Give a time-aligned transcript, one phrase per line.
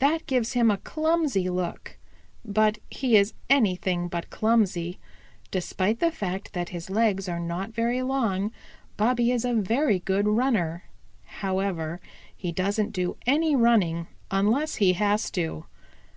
[0.00, 1.96] That gives him a clumsy look,
[2.44, 4.98] but he is anything but clumsy.
[5.52, 8.50] Despite the fact that his legs are not very long
[8.96, 10.86] Bobby is a very good runner.
[11.22, 12.00] However,
[12.34, 15.66] he doesn't do any running unless he has to.